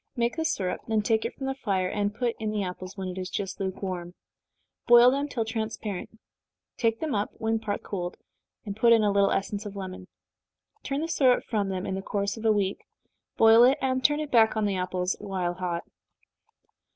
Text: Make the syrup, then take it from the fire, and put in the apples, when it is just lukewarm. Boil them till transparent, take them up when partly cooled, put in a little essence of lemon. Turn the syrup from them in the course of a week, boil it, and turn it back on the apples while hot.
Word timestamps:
Make 0.15 0.35
the 0.35 0.45
syrup, 0.45 0.81
then 0.87 1.03
take 1.03 1.25
it 1.25 1.35
from 1.35 1.45
the 1.45 1.53
fire, 1.53 1.87
and 1.87 2.11
put 2.11 2.35
in 2.39 2.49
the 2.49 2.63
apples, 2.63 2.97
when 2.97 3.07
it 3.09 3.19
is 3.19 3.29
just 3.29 3.59
lukewarm. 3.59 4.15
Boil 4.87 5.11
them 5.11 5.27
till 5.27 5.45
transparent, 5.45 6.17
take 6.75 6.99
them 6.99 7.13
up 7.13 7.29
when 7.33 7.59
partly 7.59 7.87
cooled, 7.87 8.17
put 8.77 8.93
in 8.93 9.03
a 9.03 9.11
little 9.11 9.29
essence 9.29 9.63
of 9.63 9.75
lemon. 9.75 10.07
Turn 10.81 11.01
the 11.01 11.07
syrup 11.07 11.43
from 11.43 11.69
them 11.69 11.85
in 11.85 11.93
the 11.93 12.01
course 12.01 12.35
of 12.35 12.45
a 12.45 12.51
week, 12.51 12.81
boil 13.37 13.63
it, 13.63 13.77
and 13.79 14.03
turn 14.03 14.19
it 14.19 14.31
back 14.31 14.57
on 14.57 14.65
the 14.65 14.75
apples 14.75 15.15
while 15.19 15.53
hot. 15.53 15.83